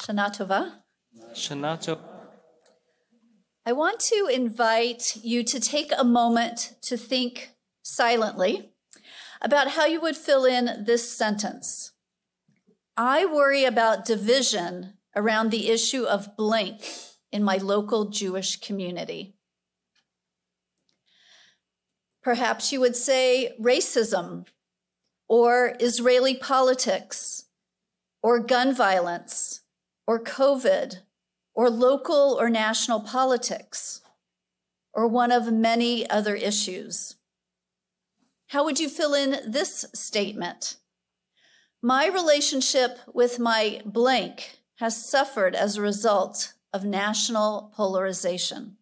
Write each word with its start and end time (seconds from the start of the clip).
Shana 0.00 0.34
Tova. 0.36 0.72
Shana 1.34 1.78
Tova. 1.78 2.00
I 3.66 3.72
want 3.72 4.00
to 4.00 4.28
invite 4.30 5.16
you 5.22 5.42
to 5.44 5.58
take 5.58 5.92
a 5.96 6.04
moment 6.04 6.74
to 6.82 6.96
think 6.96 7.52
silently 7.82 8.72
about 9.40 9.68
how 9.72 9.86
you 9.86 10.00
would 10.00 10.16
fill 10.16 10.44
in 10.44 10.84
this 10.84 11.10
sentence. 11.10 11.92
I 12.96 13.24
worry 13.24 13.64
about 13.64 14.04
division 14.04 14.94
around 15.16 15.50
the 15.50 15.70
issue 15.70 16.04
of 16.04 16.36
blank 16.36 16.84
in 17.32 17.42
my 17.42 17.56
local 17.56 18.10
Jewish 18.10 18.60
community. 18.60 19.36
Perhaps 22.22 22.72
you 22.72 22.80
would 22.80 22.96
say 22.96 23.54
racism 23.60 24.46
or 25.28 25.74
Israeli 25.80 26.36
politics 26.36 27.44
or 28.22 28.38
gun 28.40 28.74
violence 28.74 29.60
or 30.06 30.22
COVID 30.22 30.98
or 31.54 31.70
local 31.70 32.36
or 32.38 32.50
national 32.50 33.00
politics 33.00 34.00
or 34.92 35.06
one 35.06 35.32
of 35.32 35.52
many 35.52 36.08
other 36.08 36.34
issues. 36.34 37.16
How 38.48 38.64
would 38.64 38.78
you 38.78 38.88
fill 38.88 39.14
in 39.14 39.50
this 39.50 39.84
statement? 39.94 40.76
My 41.82 42.06
relationship 42.06 42.98
with 43.12 43.38
my 43.38 43.82
blank 43.84 44.58
has 44.76 45.08
suffered 45.08 45.54
as 45.54 45.76
a 45.76 45.82
result 45.82 46.54
of 46.72 46.84
national 46.84 47.72
polarization. 47.76 48.76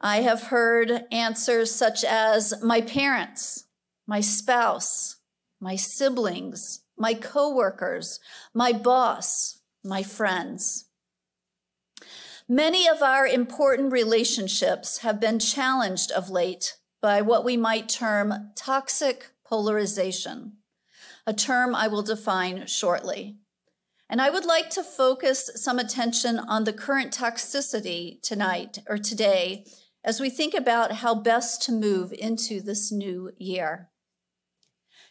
I 0.00 0.18
have 0.22 0.44
heard 0.44 1.04
answers 1.10 1.74
such 1.74 2.04
as 2.04 2.54
my 2.62 2.80
parents, 2.80 3.64
my 4.06 4.20
spouse, 4.20 5.16
my 5.60 5.76
siblings, 5.76 6.82
my 6.98 7.14
coworkers, 7.14 8.20
my 8.54 8.72
boss, 8.72 9.60
my 9.84 10.02
friends. 10.02 10.86
Many 12.48 12.88
of 12.88 13.02
our 13.02 13.26
important 13.26 13.92
relationships 13.92 14.98
have 14.98 15.20
been 15.20 15.38
challenged 15.38 16.12
of 16.12 16.30
late 16.30 16.76
by 17.02 17.20
what 17.20 17.44
we 17.44 17.56
might 17.56 17.88
term 17.88 18.52
toxic 18.54 19.30
polarization, 19.44 20.52
a 21.26 21.32
term 21.32 21.74
I 21.74 21.88
will 21.88 22.02
define 22.02 22.66
shortly. 22.66 23.36
And 24.08 24.20
I 24.20 24.30
would 24.30 24.44
like 24.44 24.70
to 24.70 24.84
focus 24.84 25.50
some 25.56 25.78
attention 25.80 26.38
on 26.38 26.64
the 26.64 26.72
current 26.72 27.12
toxicity 27.12 28.22
tonight 28.22 28.78
or 28.88 28.98
today 28.98 29.66
as 30.04 30.20
we 30.20 30.30
think 30.30 30.54
about 30.54 30.92
how 30.92 31.16
best 31.16 31.62
to 31.62 31.72
move 31.72 32.12
into 32.12 32.60
this 32.60 32.92
new 32.92 33.32
year. 33.38 33.90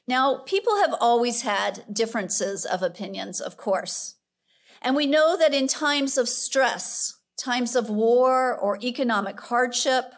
Now, 0.08 0.44
people 0.46 0.78
have 0.78 0.96
always 1.00 1.42
had 1.42 1.86
differences 1.92 2.66
of 2.66 2.84
opinions, 2.84 3.42
of 3.42 3.58
course. 3.58 4.16
And 4.82 4.96
we 4.96 5.08
know 5.08 5.36
that 5.38 5.54
in 5.54 5.68
times 5.68 6.18
of 6.18 6.30
stress, 6.30 7.20
times 7.38 7.76
of 7.76 7.90
war 7.90 8.56
or 8.56 8.78
economic 8.84 9.40
hardship, 9.40 10.14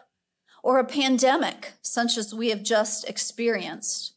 or 0.62 0.78
a 0.78 0.84
pandemic, 0.84 1.74
such 1.80 2.18
as 2.18 2.34
we 2.34 2.50
have 2.50 2.62
just 2.62 3.08
experienced, 3.08 4.14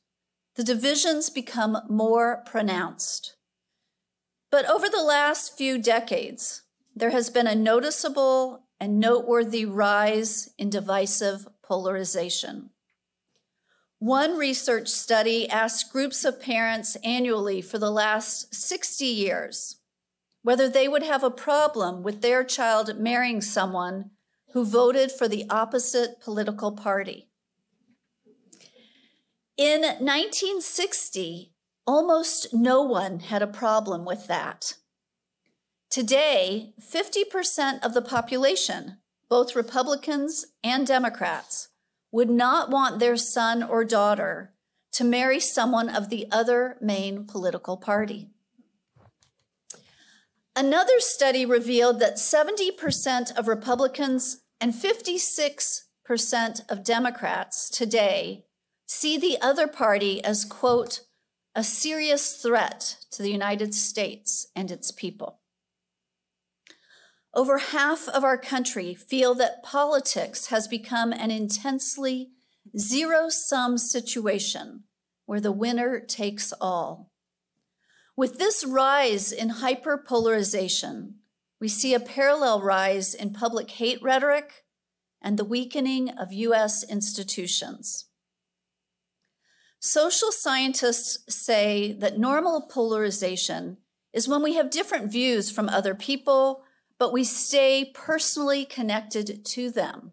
the 0.56 0.64
divisions 0.64 1.30
become 1.30 1.78
more 1.88 2.44
pronounced. 2.46 3.36
But 4.52 4.70
over 4.70 4.90
the 4.90 5.02
last 5.02 5.58
few 5.58 5.82
decades, 5.82 6.64
there 6.94 7.12
has 7.12 7.30
been 7.30 7.48
a 7.48 7.56
noticeable 7.56 8.68
and 8.80 9.00
noteworthy 9.00 9.66
rise 9.66 10.50
in 10.58 10.70
divisive 10.70 11.48
polarization. 11.64 12.72
One 14.02 14.36
research 14.36 14.88
study 14.88 15.48
asked 15.48 15.92
groups 15.92 16.26
of 16.26 16.42
parents 16.42 16.98
annually 17.04 17.62
for 17.62 17.78
the 17.78 17.92
last 17.92 18.56
60 18.56 19.06
years 19.06 19.76
whether 20.42 20.68
they 20.68 20.88
would 20.88 21.04
have 21.04 21.24
a 21.24 21.30
problem 21.30 22.02
with 22.02 22.24
their 22.24 22.44
child 22.44 22.98
marrying 22.98 23.42
someone 23.42 24.10
who 24.54 24.66
voted 24.66 25.12
for 25.12 25.28
the 25.28 25.46
opposite 25.52 26.20
political 26.20 26.72
party. 26.72 27.30
In 29.56 29.82
1960, 29.82 31.54
almost 31.86 32.56
no 32.56 32.82
one 32.82 33.20
had 33.20 33.44
a 33.44 33.48
problem 33.48 34.04
with 34.04 34.26
that. 34.26 34.78
Today, 35.92 36.74
50% 36.82 37.86
of 37.86 37.94
the 37.94 38.02
population, 38.02 38.98
both 39.30 39.56
Republicans 39.56 40.48
and 40.64 40.88
Democrats, 40.88 41.68
would 42.12 42.30
not 42.30 42.70
want 42.70 43.00
their 43.00 43.18
son 43.18 43.64
or 43.64 43.84
daughter 43.86 44.54
to 44.92 45.04
marry 45.04 45.40
someone 45.40 45.90
of 45.90 46.10
the 46.10 46.28
other 46.32 46.78
main 46.82 47.26
political 47.26 47.78
party. 47.78 48.30
Another 50.56 51.00
study 51.00 51.46
revealed 51.46 52.00
that 52.00 52.16
70% 52.16 53.38
of 53.38 53.48
Republicans 53.48 54.42
and 54.60 54.74
56% 54.74 56.70
of 56.70 56.84
Democrats 56.84 57.70
today 57.70 58.46
see 58.86 59.18
the 59.18 59.38
other 59.42 59.68
party 59.68 60.22
as, 60.24 60.44
quote, 60.44 61.02
a 61.56 61.64
serious 61.64 62.36
threat 62.36 62.98
to 63.12 63.22
the 63.24 63.32
United 63.32 63.74
States 63.74 64.48
and 64.56 64.72
its 64.72 64.92
people. 64.92 65.41
Over 67.34 67.60
half 67.60 68.10
of 68.10 68.24
our 68.24 68.38
country 68.38 68.94
feel 68.94 69.34
that 69.36 69.64
politics 69.64 70.48
has 70.48 70.68
become 70.68 71.14
an 71.14 71.32
intensely 71.32 72.32
zero 72.78 73.30
sum 73.30 73.78
situation 73.78 74.84
where 75.26 75.40
the 75.40 75.52
winner 75.52 76.00
takes 76.00 76.52
all. 76.60 77.12
With 78.18 78.38
this 78.38 78.66
rise 78.66 79.32
in 79.32 79.50
hyperpolarization, 79.50 81.14
we 81.62 81.70
see 81.70 81.94
a 81.94 82.00
parallel 82.02 82.62
rise 82.62 83.14
in 83.14 83.32
public 83.32 83.72
hate 83.72 84.02
rhetoric 84.04 84.66
and 85.22 85.38
the 85.40 85.46
weakening 85.46 86.10
of 86.10 86.34
US 86.34 86.84
institutions. 86.84 88.06
Social 89.80 90.32
scientists 90.32 91.34
say 91.34 91.94
that 91.94 92.20
normal 92.20 92.68
polarization 92.70 93.78
is 94.12 94.28
when 94.28 94.44
we 94.44 94.56
have 94.56 94.70
different 94.70 95.12
views 95.12 95.50
from 95.50 95.70
other 95.70 95.96
people 95.96 96.64
but 97.02 97.12
we 97.12 97.24
stay 97.24 97.92
personally 97.96 98.64
connected 98.64 99.44
to 99.44 99.72
them. 99.72 100.12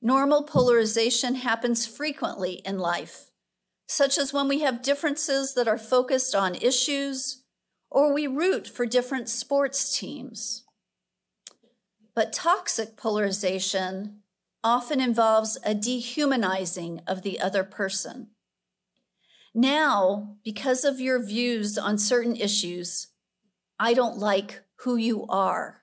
Normal 0.00 0.44
polarization 0.44 1.34
happens 1.34 1.88
frequently 1.88 2.62
in 2.64 2.78
life, 2.78 3.32
such 3.88 4.16
as 4.16 4.32
when 4.32 4.46
we 4.46 4.60
have 4.60 4.80
differences 4.80 5.54
that 5.54 5.66
are 5.66 5.76
focused 5.76 6.36
on 6.36 6.54
issues 6.54 7.42
or 7.90 8.14
we 8.14 8.28
root 8.28 8.68
for 8.68 8.86
different 8.86 9.28
sports 9.28 9.98
teams. 9.98 10.62
But 12.14 12.32
toxic 12.32 12.96
polarization 12.96 14.20
often 14.62 15.00
involves 15.00 15.58
a 15.64 15.74
dehumanizing 15.74 17.00
of 17.08 17.22
the 17.22 17.40
other 17.40 17.64
person. 17.64 18.28
Now, 19.52 20.36
because 20.44 20.84
of 20.84 21.00
your 21.00 21.20
views 21.20 21.76
on 21.76 21.98
certain 21.98 22.36
issues, 22.36 23.08
I 23.80 23.94
don't 23.94 24.18
like 24.18 24.62
who 24.82 24.94
you 24.94 25.26
are 25.28 25.82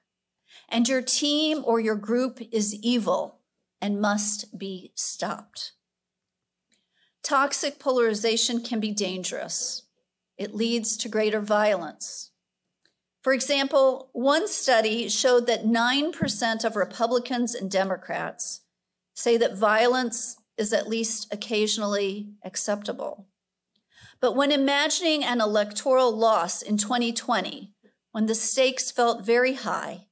and 0.69 0.87
your 0.87 1.01
team 1.01 1.61
or 1.65 1.79
your 1.79 1.95
group 1.95 2.39
is 2.51 2.73
evil 2.75 3.39
and 3.81 4.01
must 4.01 4.57
be 4.57 4.91
stopped. 4.95 5.73
Toxic 7.23 7.79
polarization 7.79 8.61
can 8.61 8.79
be 8.79 8.91
dangerous. 8.91 9.83
It 10.37 10.53
leads 10.53 10.97
to 10.97 11.09
greater 11.09 11.39
violence. 11.39 12.31
For 13.23 13.33
example, 13.33 14.09
one 14.13 14.47
study 14.47 15.09
showed 15.09 15.47
that 15.47 15.65
9% 15.65 16.63
of 16.63 16.75
Republicans 16.75 17.55
and 17.55 17.71
Democrats 17.71 18.61
say 19.15 19.37
that 19.37 19.57
violence 19.57 20.37
is 20.57 20.71
at 20.71 20.87
least 20.87 21.33
occasionally 21.33 22.29
acceptable. 22.43 23.27
But 24.21 24.35
when 24.35 24.51
imagining 24.51 25.23
an 25.23 25.41
electoral 25.41 26.15
loss 26.15 26.61
in 26.61 26.77
2020, 26.77 27.73
when 28.11 28.27
the 28.27 28.35
stakes 28.35 28.91
felt 28.91 29.25
very 29.25 29.55
high, 29.55 30.07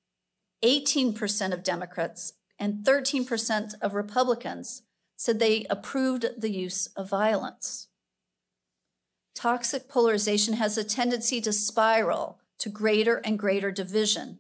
18% 0.63 1.53
of 1.53 1.63
Democrats 1.63 2.33
and 2.57 2.85
13% 2.85 3.73
of 3.81 3.93
Republicans 3.93 4.83
said 5.15 5.39
they 5.39 5.65
approved 5.69 6.25
the 6.37 6.51
use 6.51 6.87
of 6.95 7.09
violence. 7.09 7.87
Toxic 9.35 9.89
polarization 9.89 10.55
has 10.55 10.77
a 10.77 10.83
tendency 10.83 11.41
to 11.41 11.51
spiral 11.51 12.39
to 12.59 12.69
greater 12.69 13.17
and 13.25 13.37
greater 13.37 13.71
division, 13.71 14.39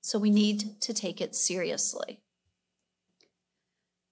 so 0.00 0.18
we 0.18 0.30
need 0.30 0.80
to 0.80 0.92
take 0.92 1.20
it 1.20 1.34
seriously. 1.34 2.20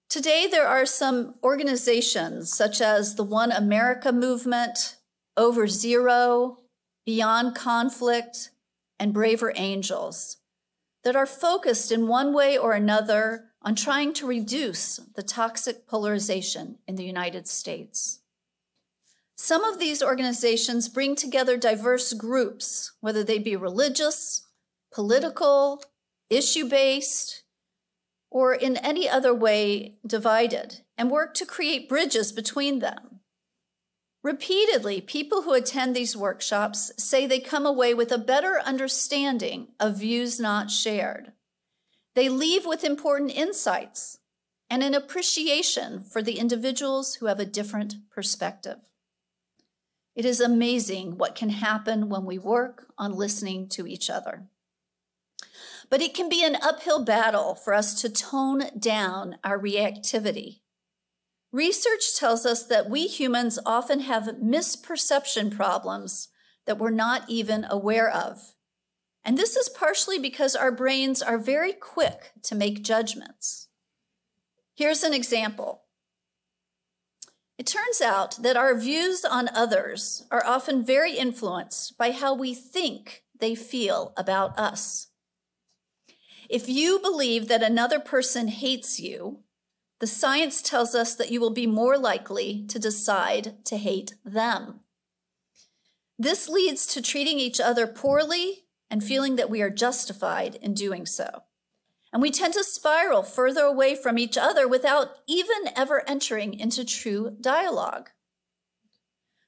Today, 0.09 0.47
there 0.49 0.67
are 0.67 0.85
some 0.85 1.35
organizations 1.43 2.53
such 2.53 2.79
as 2.79 3.15
the 3.15 3.23
One 3.23 3.51
America 3.51 4.11
Movement, 4.11 4.97
Over 5.35 5.67
Zero, 5.67 6.59
Beyond 7.05 7.55
Conflict, 7.55 8.51
and 8.99 9.13
Braver 9.13 9.51
Angels 9.55 10.37
that 11.03 11.15
are 11.15 11.25
focused 11.25 11.91
in 11.91 12.07
one 12.07 12.33
way 12.33 12.57
or 12.57 12.73
another 12.73 13.51
on 13.61 13.75
trying 13.75 14.13
to 14.13 14.27
reduce 14.27 14.97
the 15.15 15.23
toxic 15.23 15.87
polarization 15.87 16.77
in 16.87 16.95
the 16.95 17.03
United 17.03 17.47
States. 17.47 18.19
Some 19.35 19.63
of 19.63 19.79
these 19.79 20.01
organizations 20.01 20.89
bring 20.89 21.15
together 21.15 21.57
diverse 21.57 22.13
groups, 22.13 22.93
whether 23.01 23.23
they 23.23 23.39
be 23.39 23.55
religious, 23.55 24.47
political, 24.91 25.83
issue 26.29 26.65
based, 26.65 27.43
or 28.29 28.53
in 28.53 28.77
any 28.77 29.07
other 29.09 29.33
way 29.33 29.97
divided, 30.05 30.81
and 30.97 31.11
work 31.11 31.33
to 31.35 31.45
create 31.45 31.89
bridges 31.89 32.31
between 32.31 32.79
them. 32.79 33.12
Repeatedly, 34.23 35.01
people 35.01 35.41
who 35.41 35.53
attend 35.53 35.93
these 35.93 36.15
workshops 36.15 36.93
say 36.97 37.27
they 37.27 37.41
come 37.41 37.65
away 37.65 37.93
with 37.93 38.09
a 38.09 38.17
better 38.17 38.61
understanding 38.63 39.67
of 39.81 39.99
views 39.99 40.39
not 40.39 40.71
shared. 40.71 41.33
They 42.15 42.29
leave 42.29 42.65
with 42.65 42.85
important 42.85 43.31
insights 43.31 44.19
and 44.69 44.81
an 44.81 44.93
appreciation 44.93 46.01
for 46.01 46.21
the 46.21 46.39
individuals 46.39 47.15
who 47.15 47.25
have 47.25 47.39
a 47.39 47.45
different 47.45 47.95
perspective. 48.09 48.77
It 50.15 50.23
is 50.23 50.39
amazing 50.39 51.17
what 51.17 51.35
can 51.35 51.49
happen 51.49 52.07
when 52.07 52.23
we 52.23 52.37
work 52.37 52.87
on 52.97 53.11
listening 53.11 53.67
to 53.69 53.85
each 53.85 54.09
other. 54.09 54.43
But 55.89 56.01
it 56.01 56.13
can 56.13 56.29
be 56.29 56.45
an 56.45 56.55
uphill 56.61 57.03
battle 57.03 57.55
for 57.55 57.73
us 57.73 57.99
to 58.01 58.09
tone 58.09 58.63
down 58.79 59.37
our 59.43 59.59
reactivity. 59.59 60.59
Research 61.53 62.17
tells 62.17 62.47
us 62.47 62.63
that 62.63 62.89
we 62.89 63.05
humans 63.05 63.59
often 63.63 63.99
have 63.99 64.23
misperception 64.43 65.55
problems 65.55 66.29
that 66.65 66.79
we're 66.79 66.89
not 66.89 67.29
even 67.29 67.63
aware 67.69 68.09
of. 68.09 68.55
And 69.23 69.37
this 69.37 69.55
is 69.55 69.69
partially 69.69 70.17
because 70.17 70.55
our 70.55 70.71
brains 70.71 71.21
are 71.21 71.37
very 71.37 71.71
quick 71.71 72.31
to 72.41 72.55
make 72.55 72.83
judgments. 72.83 73.67
Here's 74.75 75.03
an 75.03 75.13
example. 75.13 75.83
It 77.59 77.67
turns 77.67 78.01
out 78.01 78.41
that 78.41 78.57
our 78.57 78.75
views 78.75 79.23
on 79.23 79.47
others 79.53 80.25
are 80.31 80.43
often 80.43 80.83
very 80.83 81.15
influenced 81.15 81.99
by 81.99 82.11
how 82.11 82.33
we 82.33 82.55
think 82.55 83.25
they 83.39 83.53
feel 83.53 84.11
about 84.17 84.57
us. 84.57 85.09
If 86.49 86.67
you 86.67 86.97
believe 86.97 87.47
that 87.47 87.61
another 87.61 87.99
person 87.99 88.47
hates 88.47 88.99
you, 88.99 89.43
the 90.03 90.07
science 90.07 90.61
tells 90.61 90.93
us 90.93 91.15
that 91.15 91.31
you 91.31 91.39
will 91.39 91.49
be 91.49 91.65
more 91.65 91.97
likely 91.97 92.65
to 92.67 92.77
decide 92.77 93.55
to 93.63 93.77
hate 93.77 94.15
them. 94.25 94.81
This 96.19 96.49
leads 96.49 96.85
to 96.87 97.01
treating 97.01 97.39
each 97.39 97.61
other 97.61 97.87
poorly 97.87 98.65
and 98.91 99.01
feeling 99.01 99.37
that 99.37 99.49
we 99.49 99.61
are 99.61 99.69
justified 99.69 100.55
in 100.55 100.73
doing 100.73 101.05
so. 101.05 101.43
And 102.11 102.21
we 102.21 102.31
tend 102.31 102.53
to 102.55 102.65
spiral 102.65 103.23
further 103.23 103.61
away 103.61 103.95
from 103.95 104.17
each 104.17 104.37
other 104.37 104.67
without 104.67 105.19
even 105.25 105.69
ever 105.73 106.03
entering 106.05 106.53
into 106.53 106.83
true 106.83 107.37
dialogue. 107.39 108.09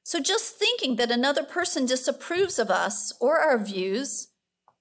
So 0.04 0.22
just 0.22 0.56
thinking 0.56 0.96
that 0.96 1.12
another 1.12 1.44
person 1.44 1.86
disapproves 1.86 2.58
of 2.58 2.72
us 2.72 3.12
or 3.20 3.40
our 3.40 3.58
views 3.58 4.30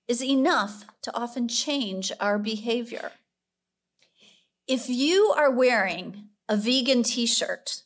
is 0.06 0.22
enough 0.22 0.84
to 1.02 1.16
often 1.16 1.48
change 1.48 2.12
our 2.20 2.38
behavior. 2.38 3.10
If 4.66 4.88
you 4.88 5.34
are 5.36 5.50
wearing 5.50 6.28
a 6.48 6.56
vegan 6.56 7.02
t 7.02 7.26
shirt 7.26 7.82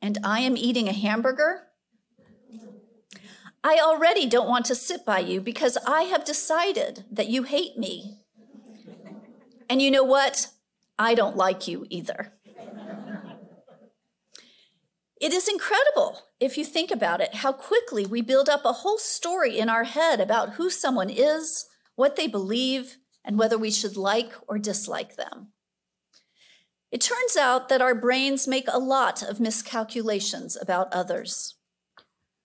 and 0.00 0.16
I 0.24 0.40
am 0.40 0.56
eating 0.56 0.88
a 0.88 0.94
hamburger, 0.94 1.64
I 3.62 3.78
already 3.82 4.26
don't 4.26 4.48
want 4.48 4.64
to 4.66 4.74
sit 4.74 5.04
by 5.04 5.18
you 5.18 5.42
because 5.42 5.76
I 5.86 6.02
have 6.04 6.24
decided 6.24 7.04
that 7.10 7.28
you 7.28 7.42
hate 7.42 7.76
me 7.76 8.20
and 9.68 9.82
you 9.82 9.90
know 9.90 10.02
what? 10.02 10.48
I 10.98 11.14
don't 11.14 11.36
like 11.36 11.68
you 11.68 11.86
either. 11.90 12.32
It 15.20 15.32
is 15.34 15.46
incredible, 15.46 16.22
if 16.40 16.56
you 16.56 16.64
think 16.64 16.90
about 16.90 17.20
it, 17.20 17.34
how 17.34 17.52
quickly 17.52 18.06
we 18.06 18.22
build 18.22 18.48
up 18.48 18.64
a 18.64 18.72
whole 18.72 18.98
story 18.98 19.58
in 19.58 19.68
our 19.68 19.84
head 19.84 20.20
about 20.20 20.54
who 20.54 20.70
someone 20.70 21.10
is, 21.10 21.66
what 21.96 22.16
they 22.16 22.28
believe, 22.28 22.96
and 23.24 23.38
whether 23.38 23.58
we 23.58 23.70
should 23.70 23.96
like 23.96 24.32
or 24.46 24.58
dislike 24.58 25.16
them. 25.16 25.48
It 26.90 27.00
turns 27.00 27.36
out 27.36 27.68
that 27.68 27.82
our 27.82 27.94
brains 27.94 28.48
make 28.48 28.66
a 28.68 28.78
lot 28.78 29.22
of 29.22 29.40
miscalculations 29.40 30.56
about 30.56 30.92
others. 30.92 31.56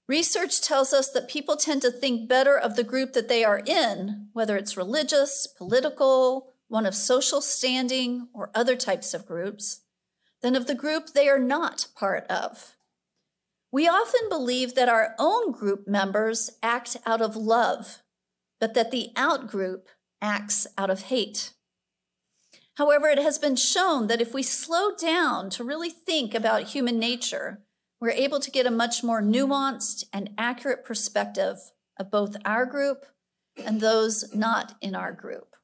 Research 0.07 0.59
tells 0.59 0.91
us 0.91 1.09
that 1.11 1.29
people 1.29 1.55
tend 1.55 1.81
to 1.83 1.91
think 1.91 2.27
better 2.27 2.57
of 2.57 2.75
the 2.75 2.83
group 2.83 3.13
that 3.13 3.29
they 3.29 3.45
are 3.45 3.61
in, 3.65 4.27
whether 4.33 4.57
it's 4.57 4.75
religious, 4.75 5.47
political, 5.47 6.49
one 6.67 6.85
of 6.85 6.93
social 6.93 7.39
standing, 7.39 8.27
or 8.33 8.51
other 8.53 8.75
types 8.75 9.13
of 9.13 9.25
groups, 9.25 9.81
than 10.41 10.55
of 10.55 10.67
the 10.67 10.75
group 10.75 11.13
they 11.13 11.29
are 11.29 11.39
not 11.39 11.87
part 11.95 12.27
of. 12.29 12.75
We 13.71 13.87
often 13.87 14.27
believe 14.27 14.75
that 14.75 14.89
our 14.89 15.15
own 15.17 15.51
group 15.51 15.87
members 15.87 16.51
act 16.61 16.97
out 17.05 17.21
of 17.21 17.37
love, 17.37 18.03
but 18.59 18.73
that 18.73 18.91
the 18.91 19.11
out 19.15 19.47
group 19.47 19.87
acts 20.21 20.67
out 20.77 20.89
of 20.89 21.03
hate. 21.03 21.53
However, 22.75 23.07
it 23.07 23.19
has 23.19 23.37
been 23.37 23.55
shown 23.55 24.07
that 24.07 24.21
if 24.21 24.33
we 24.33 24.43
slow 24.43 24.95
down 24.95 25.49
to 25.51 25.63
really 25.63 25.89
think 25.89 26.33
about 26.33 26.63
human 26.63 26.97
nature, 26.97 27.61
we're 27.99 28.09
able 28.09 28.39
to 28.39 28.51
get 28.51 28.65
a 28.65 28.71
much 28.71 29.03
more 29.03 29.21
nuanced 29.21 30.03
and 30.11 30.31
accurate 30.37 30.83
perspective 30.83 31.57
of 31.99 32.11
both 32.11 32.35
our 32.43 32.65
group 32.65 33.05
and 33.63 33.79
those 33.79 34.33
not 34.33 34.75
in 34.81 34.95
our 34.95 35.13
group. 35.13 35.55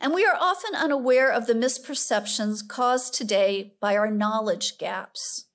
And 0.00 0.14
we 0.14 0.24
are 0.24 0.36
often 0.38 0.74
unaware 0.74 1.30
of 1.30 1.46
the 1.46 1.54
misperceptions 1.54 2.66
caused 2.66 3.14
today 3.14 3.74
by 3.80 3.96
our 3.96 4.10
knowledge 4.10 4.78
gaps. 4.78 5.46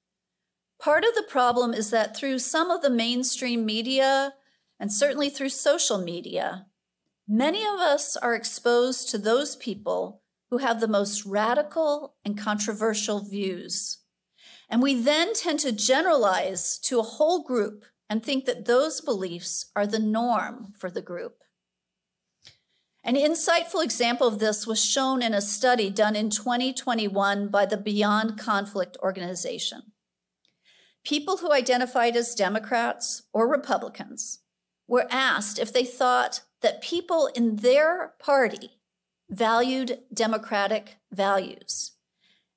Part 0.79 1.05
of 1.05 1.15
the 1.15 1.23
problem 1.23 1.73
is 1.73 1.91
that 1.91 2.15
through 2.15 2.39
some 2.39 2.69
of 2.69 2.81
the 2.81 2.89
mainstream 2.89 3.65
media, 3.65 4.33
and 4.79 4.91
certainly 4.91 5.29
through 5.29 5.49
social 5.49 5.97
media, 5.97 6.65
many 7.27 7.63
of 7.63 7.79
us 7.79 8.15
are 8.17 8.35
exposed 8.35 9.09
to 9.09 9.17
those 9.17 9.55
people 9.55 10.21
who 10.49 10.57
have 10.59 10.79
the 10.79 10.87
most 10.87 11.25
radical 11.25 12.15
and 12.23 12.37
controversial 12.37 13.19
views. 13.19 13.99
And 14.69 14.81
we 14.81 14.93
then 14.93 15.33
tend 15.33 15.59
to 15.59 15.71
generalize 15.71 16.77
to 16.79 16.99
a 16.99 17.03
whole 17.03 17.43
group 17.43 17.85
and 18.09 18.23
think 18.23 18.45
that 18.45 18.65
those 18.65 19.01
beliefs 19.01 19.71
are 19.75 19.87
the 19.87 19.99
norm 19.99 20.73
for 20.77 20.91
the 20.91 21.01
group. 21.01 21.37
An 23.03 23.15
insightful 23.15 23.83
example 23.83 24.27
of 24.27 24.39
this 24.39 24.65
was 24.65 24.83
shown 24.83 25.21
in 25.21 25.33
a 25.33 25.41
study 25.41 25.89
done 25.89 26.15
in 26.15 26.29
2021 26.29 27.49
by 27.49 27.65
the 27.65 27.75
Beyond 27.75 28.37
Conflict 28.37 28.95
organization. 29.01 29.91
People 31.03 31.37
who 31.37 31.51
identified 31.51 32.15
as 32.15 32.33
Democrats 32.33 33.23
or 33.33 33.49
Republicans 33.49 34.39
were 34.87 35.05
asked 35.09 35.59
if 35.59 35.73
they 35.73 35.83
thought 35.83 36.41
that 36.63 36.81
people 36.81 37.29
in 37.35 37.57
their 37.57 38.13
party 38.19 38.71
valued 39.29 39.99
democratic 40.13 40.97
values. 41.11 41.91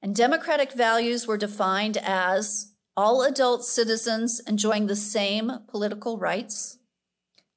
And 0.01 0.15
democratic 0.15 0.73
values 0.73 1.27
were 1.27 1.37
defined 1.37 1.99
as 1.99 2.73
all 2.97 3.23
adult 3.23 3.65
citizens 3.65 4.41
enjoying 4.47 4.87
the 4.87 4.97
same 4.97 5.53
political 5.69 6.17
rights, 6.19 6.79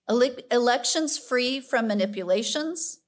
ele- 0.10 0.36
elections 0.51 1.18
free 1.18 1.62
from 1.62 1.88
manipulations, 1.88 3.00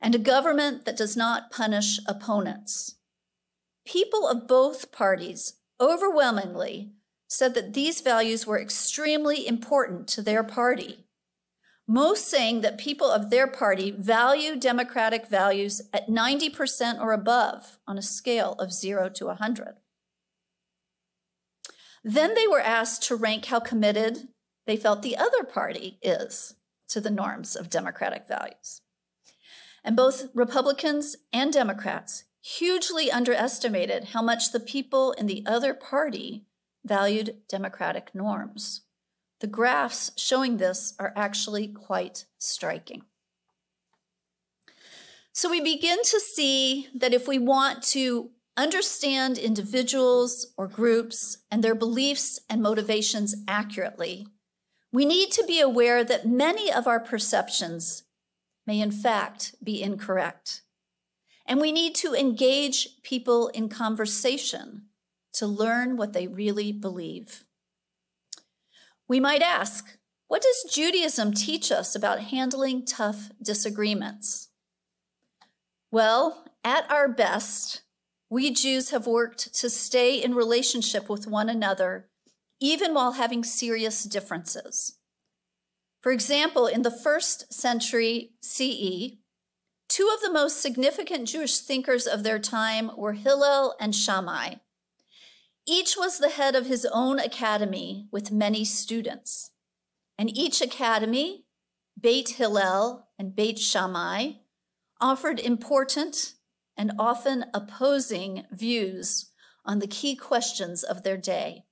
and 0.00 0.14
a 0.14 0.18
government 0.18 0.84
that 0.84 0.96
does 0.96 1.16
not 1.16 1.50
punish 1.50 2.00
opponents. 2.06 2.96
People 3.84 4.26
of 4.26 4.48
both 4.48 4.92
parties 4.92 5.54
overwhelmingly 5.80 6.92
said 7.28 7.54
that 7.54 7.74
these 7.74 8.00
values 8.00 8.46
were 8.46 8.60
extremely 8.60 9.46
important 9.46 10.06
to 10.06 10.22
their 10.22 10.44
party, 10.44 11.06
most 11.92 12.26
saying 12.26 12.62
that 12.62 12.78
people 12.78 13.10
of 13.10 13.28
their 13.28 13.46
party 13.46 13.90
value 13.90 14.56
democratic 14.56 15.28
values 15.28 15.82
at 15.92 16.08
90% 16.08 16.98
or 16.98 17.12
above 17.12 17.76
on 17.86 17.98
a 17.98 18.02
scale 18.02 18.54
of 18.54 18.72
0 18.72 19.10
to 19.10 19.26
100. 19.26 19.74
Then 22.02 22.34
they 22.34 22.46
were 22.46 22.60
asked 22.60 23.02
to 23.04 23.14
rank 23.14 23.44
how 23.44 23.60
committed 23.60 24.28
they 24.66 24.76
felt 24.76 25.02
the 25.02 25.18
other 25.18 25.44
party 25.44 25.98
is 26.00 26.54
to 26.88 26.98
the 26.98 27.10
norms 27.10 27.54
of 27.54 27.68
democratic 27.68 28.26
values. 28.26 28.80
And 29.84 29.94
both 29.94 30.28
Republicans 30.32 31.16
and 31.30 31.52
Democrats 31.52 32.24
hugely 32.40 33.12
underestimated 33.12 34.04
how 34.14 34.22
much 34.22 34.50
the 34.50 34.60
people 34.60 35.12
in 35.12 35.26
the 35.26 35.44
other 35.44 35.74
party 35.74 36.46
valued 36.86 37.36
democratic 37.50 38.14
norms. 38.14 38.80
The 39.42 39.48
graphs 39.48 40.12
showing 40.16 40.58
this 40.58 40.94
are 41.00 41.12
actually 41.16 41.66
quite 41.66 42.26
striking. 42.38 43.02
So 45.32 45.50
we 45.50 45.60
begin 45.60 45.98
to 46.00 46.20
see 46.20 46.86
that 46.94 47.12
if 47.12 47.26
we 47.26 47.40
want 47.40 47.82
to 47.94 48.30
understand 48.56 49.38
individuals 49.38 50.52
or 50.56 50.68
groups 50.68 51.38
and 51.50 51.64
their 51.64 51.74
beliefs 51.74 52.38
and 52.48 52.62
motivations 52.62 53.34
accurately, 53.48 54.28
we 54.92 55.04
need 55.04 55.32
to 55.32 55.44
be 55.44 55.58
aware 55.58 56.04
that 56.04 56.24
many 56.24 56.72
of 56.72 56.86
our 56.86 57.00
perceptions 57.00 58.04
may 58.64 58.80
in 58.80 58.92
fact 58.92 59.56
be 59.60 59.82
incorrect. 59.82 60.62
And 61.46 61.60
we 61.60 61.72
need 61.72 61.96
to 61.96 62.14
engage 62.14 63.02
people 63.02 63.48
in 63.48 63.68
conversation 63.68 64.82
to 65.32 65.48
learn 65.48 65.96
what 65.96 66.12
they 66.12 66.28
really 66.28 66.70
believe. 66.70 67.44
We 69.12 69.20
might 69.20 69.42
ask, 69.42 69.98
what 70.28 70.40
does 70.40 70.72
Judaism 70.72 71.34
teach 71.34 71.70
us 71.70 71.94
about 71.94 72.30
handling 72.32 72.86
tough 72.86 73.30
disagreements? 73.42 74.48
Well, 75.90 76.46
at 76.64 76.90
our 76.90 77.10
best, 77.10 77.82
we 78.30 78.50
Jews 78.50 78.88
have 78.88 79.06
worked 79.06 79.52
to 79.56 79.68
stay 79.68 80.16
in 80.16 80.34
relationship 80.34 81.10
with 81.10 81.26
one 81.26 81.50
another, 81.50 82.08
even 82.58 82.94
while 82.94 83.12
having 83.12 83.44
serious 83.44 84.02
differences. 84.04 84.96
For 86.00 86.10
example, 86.10 86.66
in 86.66 86.80
the 86.80 86.90
first 86.90 87.52
century 87.52 88.30
CE, 88.40 89.18
two 89.90 90.10
of 90.14 90.22
the 90.22 90.32
most 90.32 90.62
significant 90.62 91.28
Jewish 91.28 91.58
thinkers 91.58 92.06
of 92.06 92.22
their 92.22 92.38
time 92.38 92.90
were 92.96 93.12
Hillel 93.12 93.74
and 93.78 93.94
Shammai. 93.94 94.54
Each 95.66 95.96
was 95.96 96.18
the 96.18 96.30
head 96.30 96.56
of 96.56 96.66
his 96.66 96.86
own 96.92 97.18
academy 97.18 98.08
with 98.10 98.32
many 98.32 98.64
students. 98.64 99.52
And 100.18 100.36
each 100.36 100.60
academy, 100.60 101.44
Beit 101.98 102.30
Hillel 102.30 103.08
and 103.18 103.34
Beit 103.34 103.58
Shammai, 103.58 104.32
offered 105.00 105.38
important 105.38 106.34
and 106.76 106.92
often 106.98 107.46
opposing 107.54 108.44
views 108.50 109.30
on 109.64 109.78
the 109.78 109.86
key 109.86 110.16
questions 110.16 110.82
of 110.82 111.02
their 111.02 111.16
day. 111.16 111.64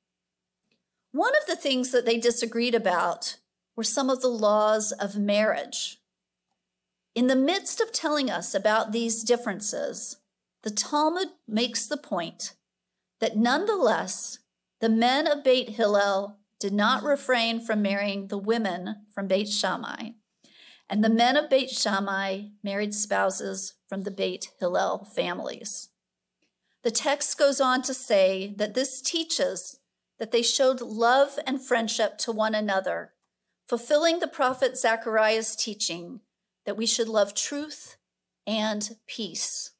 One 1.13 1.33
of 1.41 1.47
the 1.47 1.57
things 1.57 1.91
that 1.91 2.07
they 2.07 2.19
disagreed 2.19 2.75
about 2.75 3.39
were 3.75 3.83
some 3.83 4.09
of 4.09 4.21
the 4.21 4.29
laws 4.29 4.93
of 4.93 5.17
marriage. 5.17 5.99
In 7.17 7.27
the 7.27 7.35
midst 7.35 7.81
of 7.81 7.91
telling 7.91 8.31
us 8.31 8.55
about 8.55 8.93
these 8.93 9.25
differences, 9.25 10.19
the 10.63 10.71
Talmud 10.71 11.29
makes 11.49 11.87
the 11.87 11.97
point 11.97 12.55
that 13.21 13.37
nonetheless, 13.37 14.39
the 14.81 14.89
men 14.89 15.27
of 15.27 15.45
Beit 15.45 15.71
Hillel 15.71 16.39
did 16.59 16.73
not 16.73 17.03
refrain 17.03 17.61
from 17.61 17.83
marrying 17.83 18.29
the 18.29 18.39
women 18.39 19.07
from 19.15 19.27
Beit 19.27 19.49
Shammai, 19.49 20.11
and 20.89 21.05
the 21.05 21.11
men 21.11 21.37
of 21.37 21.49
Beit 21.49 21.71
Shammai 21.71 22.49
married 22.63 22.95
spouses 22.95 23.75
from 23.89 24.03
the 24.03 24.11
Beit 24.11 24.49
Hillel 24.59 25.05
families. 25.15 25.89
The 26.83 26.91
text 26.91 27.39
goes 27.39 27.61
on 27.61 27.83
to 27.83 27.95
say 27.95 28.55
that 28.57 28.75
this 28.75 29.01
teaches 29.01 29.79
that 30.19 30.33
they 30.33 30.43
showed 30.43 30.81
love 30.81 31.39
and 31.47 31.63
friendship 31.63 32.19
to 32.19 32.33
one 32.33 32.55
another, 32.55 33.13
fulfilling 33.69 34.19
the 34.19 34.27
prophet 34.27 34.77
Zechariah's 34.77 35.57
teaching 35.57 36.21
that 36.67 36.77
we 36.77 36.87
should 36.87 37.09
love 37.09 37.35
truth 37.35 37.97
and 38.47 38.97
peace. 39.07 39.73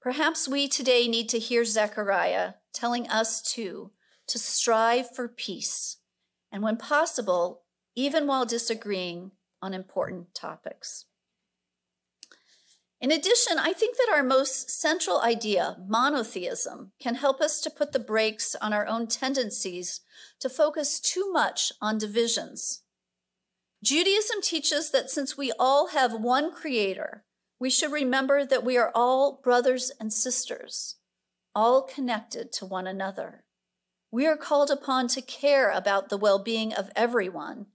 Perhaps 0.00 0.48
we 0.48 0.66
today 0.66 1.06
need 1.06 1.28
to 1.28 1.38
hear 1.38 1.64
Zechariah 1.64 2.54
telling 2.72 3.06
us 3.08 3.42
too 3.42 3.92
to 4.28 4.38
strive 4.38 5.14
for 5.14 5.28
peace, 5.28 5.98
and 6.50 6.62
when 6.62 6.78
possible, 6.78 7.62
even 7.94 8.26
while 8.26 8.46
disagreeing 8.46 9.32
on 9.60 9.74
important 9.74 10.34
topics. 10.34 11.04
In 13.00 13.10
addition, 13.10 13.58
I 13.58 13.72
think 13.72 13.96
that 13.96 14.10
our 14.14 14.22
most 14.22 14.70
central 14.70 15.20
idea, 15.20 15.76
monotheism, 15.86 16.92
can 17.00 17.16
help 17.16 17.40
us 17.40 17.60
to 17.62 17.70
put 17.70 17.92
the 17.92 17.98
brakes 17.98 18.54
on 18.60 18.72
our 18.72 18.86
own 18.86 19.06
tendencies 19.06 20.00
to 20.38 20.48
focus 20.48 21.00
too 21.00 21.30
much 21.32 21.72
on 21.80 21.98
divisions. 21.98 22.82
Judaism 23.82 24.40
teaches 24.42 24.90
that 24.90 25.10
since 25.10 25.36
we 25.36 25.52
all 25.58 25.88
have 25.88 26.12
one 26.12 26.52
creator, 26.52 27.24
we 27.60 27.70
should 27.70 27.92
remember 27.92 28.44
that 28.44 28.64
we 28.64 28.78
are 28.78 28.90
all 28.94 29.40
brothers 29.44 29.92
and 30.00 30.12
sisters, 30.12 30.96
all 31.54 31.82
connected 31.82 32.50
to 32.54 32.64
one 32.64 32.86
another. 32.86 33.44
We 34.10 34.26
are 34.26 34.36
called 34.36 34.70
upon 34.70 35.08
to 35.08 35.22
care 35.22 35.70
about 35.70 36.08
the 36.08 36.16
well 36.16 36.38
being 36.38 36.72
of 36.72 36.90
everyone 36.96 37.66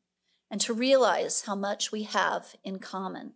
and 0.49 0.59
to 0.61 0.73
realize 0.73 1.43
how 1.45 1.55
much 1.55 1.91
we 1.91 2.03
have 2.03 2.55
in 2.63 2.79
common. 2.79 3.33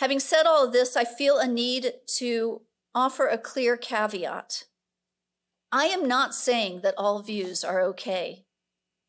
Having 0.00 0.20
said 0.20 0.46
all 0.46 0.66
of 0.66 0.72
this, 0.72 0.96
I 0.96 1.04
feel 1.04 1.38
a 1.38 1.46
need 1.46 1.92
to 2.18 2.62
offer 2.92 3.28
a 3.28 3.38
clear 3.38 3.76
caveat. 3.76 4.64
I 5.70 5.86
am 5.86 6.08
not 6.08 6.34
saying 6.34 6.80
that 6.82 6.94
all 6.98 7.22
views 7.22 7.64
are 7.64 7.80
okay. 7.82 8.44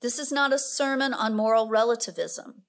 This 0.01 0.20
is 0.20 0.32
not 0.32 0.53
a 0.53 0.60
sermon 0.60 1.13
on 1.13 1.36
moral 1.36 1.68
relativism. 1.68 2.63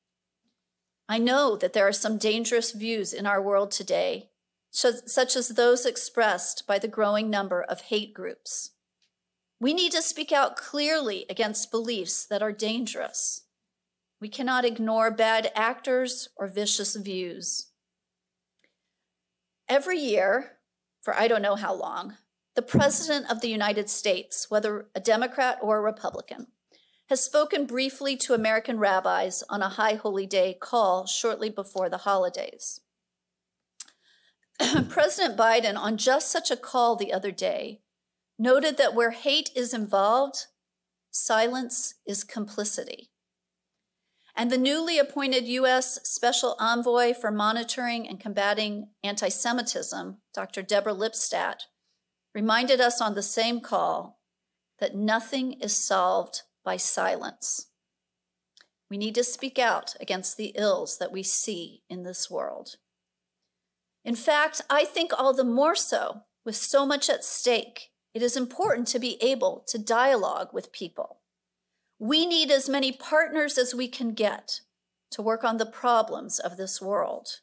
I 1.09 1.19
know 1.19 1.57
that 1.57 1.75
there 1.75 1.87
are 1.87 1.93
some 1.93 2.17
dangerous 2.17 2.73
views 2.73 3.13
in 3.13 3.27
our 3.27 3.43
world 3.43 3.71
today, 3.71 4.31
such 4.71 5.37
as 5.37 5.49
those 5.49 5.85
expressed 5.87 6.67
by 6.67 6.79
the 6.79 6.89
growing 6.89 7.31
number 7.31 7.63
of 7.63 7.83
hate 7.83 8.15
groups. 8.15 8.71
We 9.61 9.73
need 9.75 9.93
to 9.93 10.03
speak 10.03 10.33
out 10.33 10.57
clearly 10.57 11.27
against 11.29 11.71
beliefs 11.71 12.27
that 12.27 12.43
are 12.43 12.53
dangerous. 12.53 13.43
We 14.21 14.29
cannot 14.29 14.65
ignore 14.65 15.11
bad 15.11 15.53
actors 15.55 16.31
or 16.37 16.49
vicious 16.49 16.97
views. 16.97 17.71
Every 19.69 19.99
year, 19.99 20.59
for 21.03 21.15
I 21.15 21.29
don't 21.29 21.43
know 21.43 21.57
how 21.57 21.75
long, 21.75 22.17
the 22.55 22.63
President 22.63 23.31
of 23.31 23.41
the 23.41 23.49
United 23.49 23.91
States, 23.91 24.51
whether 24.51 24.87
a 24.95 25.01
Democrat 25.01 25.59
or 25.61 25.79
a 25.79 25.83
Republican, 25.83 26.49
has 27.09 27.23
spoken 27.23 27.67
briefly 27.67 28.17
to 28.17 28.35
American 28.35 28.79
rabbis 28.79 29.43
on 29.49 29.63
a 29.63 29.69
High 29.69 29.95
Holy 29.95 30.27
Day 30.27 30.57
call 30.59 31.07
shortly 31.07 31.51
before 31.51 31.89
the 31.89 31.99
holidays. 31.99 32.81
President 34.89 35.37
Biden, 35.37 35.77
on 35.77 35.97
just 35.97 36.31
such 36.31 36.51
a 36.51 36.57
call 36.57 36.97
the 36.97 37.13
other 37.13 37.31
day, 37.31 37.81
noted 38.39 38.77
that 38.79 38.95
where 38.95 39.11
hate 39.11 39.51
is 39.55 39.75
involved, 39.75 40.47
silence 41.11 41.95
is 42.07 42.25
complicity. 42.25 43.11
And 44.37 44.51
the 44.51 44.59
newly 44.59 44.99
appointed 44.99 45.45
U.S. 45.45 46.01
Special 46.03 46.57
Envoy 46.59 47.15
for 47.15 47.31
Monitoring 47.31 48.09
and 48.09 48.19
Combating 48.19 48.89
Anti 49.05 49.29
Semitism, 49.29 50.19
Dr. 50.35 50.63
Deborah 50.63 50.95
Lipstadt, 50.95 51.67
reminded 52.35 52.81
us 52.81 53.01
on 53.01 53.15
the 53.15 53.23
same 53.23 53.61
call 53.61 54.19
that 54.81 54.97
nothing 54.97 55.53
is 55.61 55.77
solved 55.77 56.43
by 56.65 56.77
silence. 56.77 57.69
We 58.91 58.97
need 58.97 59.15
to 59.17 59.25
speak 59.25 59.59
out 59.59 59.95
against 60.01 60.37
the 60.37 60.53
ills 60.57 60.99
that 60.99 61.13
we 61.13 61.23
see 61.23 61.83
in 61.89 62.03
this 62.03 62.31
world. 62.31 62.77
In 64.05 64.15
fact, 64.15 64.61
I 64.69 64.85
think 64.85 65.13
all 65.13 65.33
the 65.33 65.45
more 65.45 65.75
so, 65.75 66.23
with 66.45 66.57
so 66.57 66.85
much 66.85 67.09
at 67.09 67.25
stake, 67.25 67.91
it 68.13 68.23
is 68.23 68.37
important 68.37 68.87
to 68.89 68.99
be 68.99 69.21
able 69.23 69.65
to 69.67 69.79
dialogue 69.79 70.51
with 70.53 70.73
people. 70.73 71.21
We 71.99 72.27
need 72.27 72.51
as 72.51 72.69
many 72.69 72.93
partners 72.93 73.57
as 73.57 73.75
we 73.75 73.89
can 73.89 74.13
get 74.13 74.61
to 75.11 75.23
work 75.23 75.43
on 75.43 75.57
the 75.57 75.67
problems 75.67 76.39
of 76.39 76.57
this 76.57 76.81
world. 76.81 77.41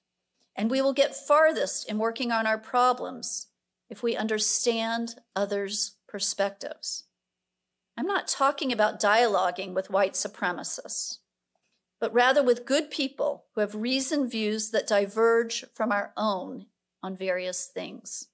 And 0.56 0.70
we 0.70 0.82
will 0.82 0.94
get 0.94 1.16
farthest 1.16 1.90
in 1.90 1.98
working 1.98 2.32
on 2.32 2.46
our 2.46 2.58
problems 2.58 3.48
if 3.90 4.04
we 4.04 4.16
understand 4.16 5.16
others' 5.36 5.94
perspectives. 6.08 7.06
I'm 7.98 8.08
not 8.08 8.28
talking 8.28 8.72
about 8.72 9.02
dialoguing 9.02 9.74
with 9.74 9.90
white 9.90 10.14
supremacists, 10.14 11.18
but 12.00 12.14
rather 12.14 12.42
with 12.42 12.66
good 12.66 12.90
people 12.90 13.46
who 13.54 13.62
have 13.62 13.76
reasoned 13.76 14.32
views 14.32 14.72
that 14.72 14.88
diverge 14.88 15.66
from 15.74 15.92
our 15.92 16.14
own 16.16 16.68
on 17.04 17.16
various 17.16 17.66
things. 17.66 18.28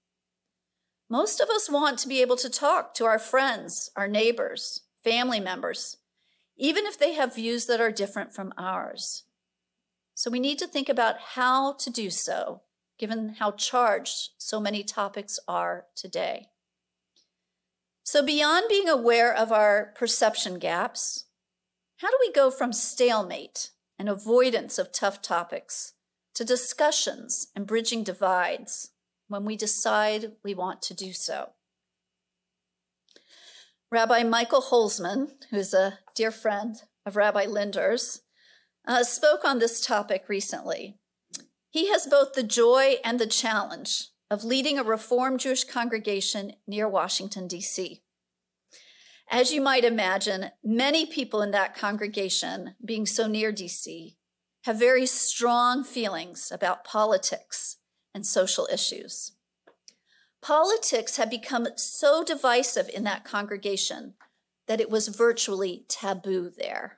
Most 1.09 1.39
of 1.39 1.49
us 1.49 1.69
want 1.69 1.99
to 1.99 2.07
be 2.07 2.21
able 2.21 2.35
to 2.37 2.49
talk 2.49 2.93
to 2.95 3.05
our 3.05 3.19
friends, 3.19 3.91
our 3.95 4.07
neighbors, 4.07 4.81
family 5.03 5.39
members, 5.39 5.97
even 6.57 6.85
if 6.85 6.99
they 6.99 7.13
have 7.13 7.35
views 7.35 7.65
that 7.65 7.79
are 7.79 7.91
different 7.91 8.33
from 8.33 8.53
ours. 8.57 9.23
So 10.13 10.29
we 10.29 10.39
need 10.39 10.59
to 10.59 10.67
think 10.67 10.89
about 10.89 11.19
how 11.35 11.73
to 11.73 11.89
do 11.89 12.09
so, 12.09 12.61
given 12.97 13.35
how 13.39 13.51
charged 13.51 14.31
so 14.37 14.59
many 14.59 14.83
topics 14.83 15.39
are 15.47 15.85
today. 15.95 16.49
So, 18.07 18.23
beyond 18.23 18.67
being 18.69 18.87
aware 18.87 19.35
of 19.35 19.51
our 19.51 19.91
perception 19.93 20.59
gaps, 20.59 21.25
how 21.97 22.09
do 22.09 22.15
we 22.21 22.31
go 22.31 22.49
from 22.49 22.71
stalemate 22.71 23.71
and 23.99 24.07
avoidance 24.07 24.77
of 24.77 24.93
tough 24.93 25.21
topics 25.21 25.91
to 26.35 26.45
discussions 26.45 27.47
and 27.53 27.67
bridging 27.67 28.05
divides 28.05 28.91
when 29.27 29.43
we 29.43 29.57
decide 29.57 30.31
we 30.41 30.53
want 30.53 30.81
to 30.83 30.93
do 30.93 31.11
so? 31.11 31.49
Rabbi 33.91 34.23
Michael 34.23 34.61
Holzman, 34.61 35.31
who 35.49 35.57
is 35.57 35.73
a 35.73 35.99
dear 36.15 36.31
friend 36.31 36.77
of 37.05 37.17
Rabbi 37.17 37.43
Linder's, 37.43 38.21
uh, 38.87 39.03
spoke 39.03 39.43
on 39.43 39.59
this 39.59 39.85
topic 39.85 40.29
recently. 40.29 40.97
He 41.71 41.89
has 41.89 42.07
both 42.07 42.35
the 42.35 42.43
joy 42.43 42.99
and 43.03 43.19
the 43.19 43.27
challenge 43.27 44.11
of 44.29 44.43
leading 44.43 44.77
a 44.77 44.83
Reformed 44.83 45.39
Jewish 45.39 45.63
congregation 45.63 46.53
near 46.67 46.87
Washington, 46.87 47.47
D.C. 47.47 48.01
As 49.29 49.51
you 49.51 49.61
might 49.61 49.83
imagine, 49.83 50.51
many 50.63 51.05
people 51.05 51.41
in 51.41 51.51
that 51.51 51.75
congregation, 51.75 52.75
being 52.83 53.05
so 53.05 53.27
near 53.27 53.51
D.C., 53.51 54.17
have 54.63 54.79
very 54.79 55.05
strong 55.05 55.83
feelings 55.83 56.51
about 56.51 56.83
politics 56.83 57.77
and 58.13 58.25
social 58.25 58.67
issues. 58.71 59.33
Politics 60.41 61.17
had 61.17 61.29
become 61.29 61.67
so 61.75 62.23
divisive 62.23 62.89
in 62.89 63.03
that 63.03 63.23
congregation 63.23 64.13
that 64.67 64.81
it 64.81 64.89
was 64.89 65.07
virtually 65.07 65.85
taboo 65.87 66.49
there. 66.49 66.96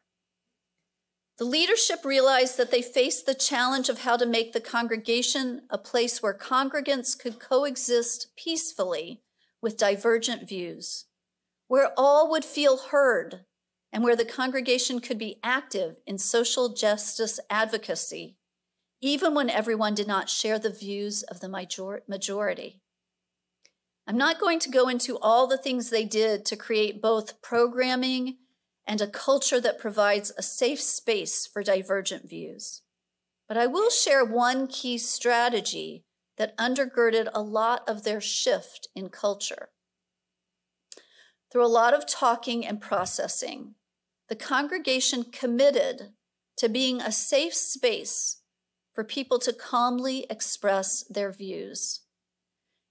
The 1.39 1.45
leadership 1.45 2.03
realized 2.03 2.57
that 2.57 2.69
they 2.69 2.81
faced 2.81 3.25
the 3.25 3.33
challenge 3.33 3.87
of 3.87 3.99
how 3.99 4.17
to 4.17 4.25
make 4.25 4.51
the 4.51 4.59
congregation 4.59 5.61
a 5.69 5.77
place 5.77 6.21
where 6.21 6.33
congregants 6.33 7.17
could 7.17 7.39
coexist 7.39 8.35
peacefully 8.35 9.21
with 9.61 9.77
divergent 9.77 10.49
views, 10.49 11.05
where 11.69 11.93
all 11.95 12.29
would 12.29 12.43
feel 12.43 12.77
heard, 12.91 13.45
and 13.93 14.03
where 14.03 14.17
the 14.17 14.25
congregation 14.25 14.99
could 14.99 15.17
be 15.17 15.39
active 15.41 15.95
in 16.05 16.17
social 16.17 16.73
justice 16.73 17.39
advocacy, 17.49 18.35
even 18.99 19.33
when 19.33 19.49
everyone 19.49 19.95
did 19.95 20.07
not 20.07 20.29
share 20.29 20.59
the 20.59 20.69
views 20.69 21.23
of 21.23 21.39
the 21.39 21.47
majority. 21.47 22.81
I'm 24.05 24.17
not 24.17 24.41
going 24.41 24.59
to 24.59 24.69
go 24.69 24.89
into 24.89 25.17
all 25.19 25.47
the 25.47 25.57
things 25.57 25.89
they 25.89 26.03
did 26.03 26.43
to 26.47 26.57
create 26.57 27.01
both 27.01 27.41
programming 27.41 28.39
and 28.89 29.01
a 29.01 29.07
culture 29.07 29.61
that 29.61 29.77
provides 29.77 30.31
a 30.35 30.41
safe 30.41 30.81
space 30.81 31.45
for 31.45 31.61
divergent 31.61 32.27
views. 32.27 32.81
But 33.47 33.55
I 33.55 33.67
will 33.67 33.91
share 33.91 34.25
one 34.25 34.65
key 34.65 34.97
strategy 34.97 36.05
that 36.39 36.57
undergirded 36.57 37.29
a 37.31 37.41
lot 37.43 37.87
of 37.87 38.03
their 38.03 38.19
shift 38.19 38.87
in 38.95 39.09
culture. 39.09 39.69
Through 41.51 41.67
a 41.67 41.67
lot 41.67 41.93
of 41.93 42.09
talking 42.09 42.65
and 42.65 42.81
processing, 42.81 43.75
the 44.27 44.35
congregation 44.35 45.23
committed 45.23 46.13
to 46.57 46.67
being 46.67 46.99
a 46.99 47.11
safe 47.11 47.53
space 47.53 48.41
for 48.95 49.03
people 49.03 49.37
to 49.37 49.53
calmly 49.53 50.25
express 50.31 51.03
their 51.03 51.31
views. 51.31 52.01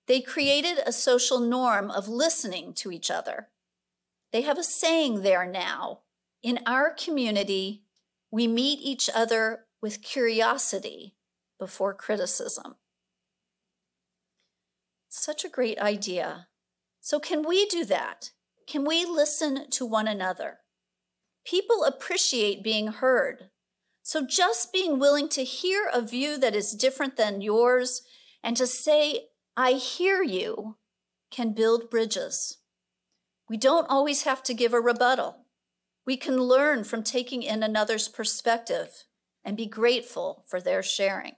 They 0.06 0.20
created 0.20 0.78
a 0.86 0.92
social 0.92 1.40
norm 1.40 1.90
of 1.90 2.06
listening 2.06 2.72
to 2.74 2.92
each 2.92 3.10
other 3.10 3.48
they 4.32 4.42
have 4.42 4.58
a 4.58 4.64
saying 4.64 5.22
there 5.22 5.46
now. 5.46 6.00
In 6.42 6.60
our 6.66 6.92
community, 6.92 7.84
we 8.30 8.46
meet 8.46 8.80
each 8.80 9.08
other 9.14 9.64
with 9.80 10.02
curiosity 10.02 11.14
before 11.58 11.94
criticism. 11.94 12.76
Such 15.08 15.44
a 15.44 15.48
great 15.48 15.78
idea. 15.78 16.48
So, 17.00 17.18
can 17.18 17.46
we 17.46 17.66
do 17.66 17.84
that? 17.86 18.30
Can 18.66 18.84
we 18.84 19.04
listen 19.06 19.70
to 19.70 19.86
one 19.86 20.06
another? 20.06 20.58
People 21.44 21.84
appreciate 21.84 22.62
being 22.62 22.88
heard. 22.88 23.50
So, 24.02 24.26
just 24.26 24.72
being 24.72 24.98
willing 24.98 25.28
to 25.30 25.44
hear 25.44 25.88
a 25.92 26.02
view 26.02 26.38
that 26.38 26.54
is 26.54 26.74
different 26.74 27.16
than 27.16 27.40
yours 27.40 28.02
and 28.42 28.56
to 28.56 28.66
say, 28.66 29.28
I 29.56 29.72
hear 29.72 30.22
you, 30.22 30.76
can 31.30 31.52
build 31.52 31.90
bridges. 31.90 32.58
We 33.48 33.56
don't 33.56 33.88
always 33.88 34.22
have 34.22 34.42
to 34.44 34.54
give 34.54 34.74
a 34.74 34.80
rebuttal. 34.80 35.46
We 36.06 36.16
can 36.16 36.36
learn 36.36 36.84
from 36.84 37.02
taking 37.02 37.42
in 37.42 37.62
another's 37.62 38.08
perspective 38.08 39.04
and 39.44 39.56
be 39.56 39.66
grateful 39.66 40.44
for 40.46 40.60
their 40.60 40.82
sharing. 40.82 41.32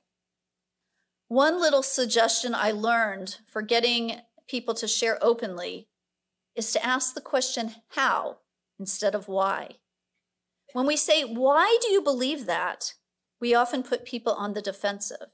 One 1.29 1.61
little 1.61 1.83
suggestion 1.83 2.55
I 2.55 2.73
learned 2.73 3.39
for 3.47 3.63
getting 3.63 4.21
people 4.49 4.75
to 4.75 4.89
share 4.89 5.19
openly 5.23 5.89
is 6.57 6.73
to 6.73 6.85
ask 6.85 7.15
the 7.15 7.21
question, 7.21 7.77
how, 7.91 8.39
instead 8.79 9.15
of 9.15 9.29
why. 9.29 9.77
When 10.73 10.87
we 10.87 10.97
say, 10.97 11.23
why 11.23 11.79
do 11.81 11.89
you 11.89 12.03
believe 12.03 12.47
that? 12.47 12.95
We 13.41 13.55
often 13.55 13.83
put 13.85 14.05
people 14.05 14.33
on 14.33 14.55
the 14.55 14.63
defensive. 14.63 15.29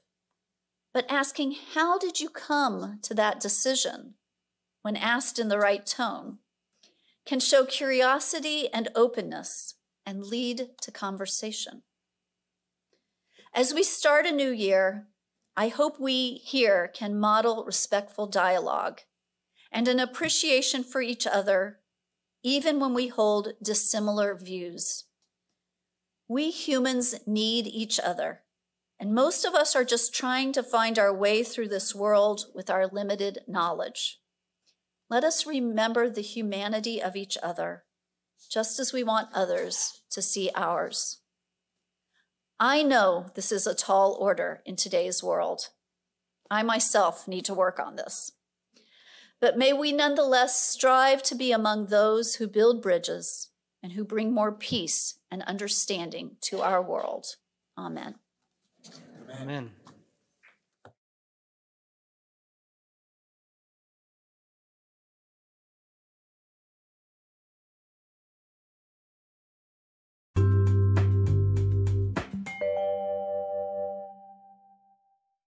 But 0.93 1.11
asking, 1.11 1.55
how 1.73 1.97
did 1.97 2.19
you 2.19 2.29
come 2.29 2.99
to 3.03 3.13
that 3.15 3.39
decision? 3.39 4.13
When 4.83 4.95
asked 4.95 5.39
in 5.39 5.49
the 5.49 5.59
right 5.59 5.85
tone, 5.85 6.37
can 7.27 7.39
show 7.41 7.65
curiosity 7.65 8.73
and 8.73 8.87
openness 8.95 9.75
and 10.05 10.23
lead 10.23 10.69
to 10.81 10.91
conversation. 10.91 11.83
As 13.53 13.73
we 13.73 13.83
start 13.83 14.25
a 14.25 14.31
new 14.31 14.49
year, 14.49 15.07
I 15.55 15.67
hope 15.67 15.99
we 15.99 16.35
here 16.35 16.87
can 16.87 17.19
model 17.19 17.65
respectful 17.65 18.27
dialogue 18.27 19.01
and 19.71 19.87
an 19.87 19.99
appreciation 19.99 20.83
for 20.83 21.01
each 21.01 21.27
other, 21.27 21.79
even 22.43 22.79
when 22.79 22.93
we 22.93 23.07
hold 23.07 23.53
dissimilar 23.61 24.33
views. 24.35 25.03
We 26.29 26.51
humans 26.51 27.15
need 27.25 27.67
each 27.67 27.99
other, 27.99 28.43
and 28.99 29.13
most 29.13 29.43
of 29.43 29.53
us 29.53 29.75
are 29.75 29.83
just 29.83 30.13
trying 30.13 30.53
to 30.53 30.63
find 30.63 30.97
our 30.97 31.13
way 31.13 31.43
through 31.43 31.67
this 31.67 31.93
world 31.93 32.45
with 32.55 32.69
our 32.69 32.87
limited 32.87 33.39
knowledge. 33.47 34.19
Let 35.09 35.23
us 35.23 35.45
remember 35.45 36.09
the 36.09 36.21
humanity 36.21 37.01
of 37.01 37.15
each 37.15 37.37
other, 37.41 37.83
just 38.49 38.79
as 38.79 38.91
we 38.91 39.03
want 39.03 39.29
others 39.33 40.01
to 40.11 40.21
see 40.21 40.49
ours. 40.53 41.21
I 42.59 42.83
know 42.83 43.27
this 43.35 43.51
is 43.51 43.65
a 43.65 43.75
tall 43.75 44.17
order 44.19 44.61
in 44.65 44.75
today's 44.75 45.23
world. 45.23 45.69
I 46.49 46.63
myself 46.63 47.27
need 47.27 47.45
to 47.45 47.53
work 47.53 47.79
on 47.79 47.95
this. 47.95 48.31
But 49.39 49.57
may 49.57 49.71
we 49.71 49.91
nonetheless 49.91 50.59
strive 50.59 51.21
to 51.23 51.35
be 51.35 51.51
among 51.51 51.87
those 51.87 52.35
who 52.35 52.47
build 52.47 52.81
bridges 52.81 53.49
and 53.83 53.93
who 53.93 54.03
bring 54.03 54.33
more 54.33 54.51
peace 54.51 55.19
and 55.29 55.43
understanding 55.43 56.37
to 56.41 56.61
our 56.61 56.81
world. 56.81 57.35
Amen. 57.77 58.15
Amen. 59.39 59.71